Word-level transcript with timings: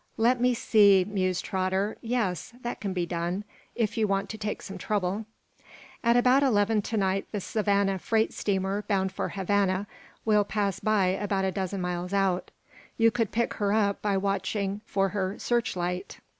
"Let 0.17 0.41
me 0.41 0.55
see," 0.55 1.05
mused 1.07 1.45
Trotter. 1.45 1.95
"Yes; 2.01 2.55
that 2.63 2.79
can 2.81 2.91
be 2.91 3.05
done, 3.05 3.43
if 3.75 3.97
you 3.99 4.07
want 4.07 4.29
to 4.31 4.37
take 4.39 4.63
some 4.63 4.79
trouble. 4.79 5.27
At 6.03 6.17
about 6.17 6.41
eleven 6.41 6.81
to 6.81 6.97
night 6.97 7.27
the 7.31 7.39
Savannah 7.39 7.99
freight 7.99 8.33
steamer, 8.33 8.81
bound 8.87 9.11
for 9.11 9.29
Havana, 9.29 9.85
will 10.25 10.43
pass 10.43 10.79
by 10.79 11.09
about 11.09 11.45
a 11.45 11.51
dozen 11.51 11.81
miles 11.81 12.13
out. 12.15 12.49
You 12.97 13.11
could 13.11 13.31
pick 13.31 13.53
her 13.61 13.73
up 13.73 14.01
by 14.01 14.17
watching 14.17 14.81
for 14.87 15.09
her 15.09 15.37
searchlight. 15.37 16.17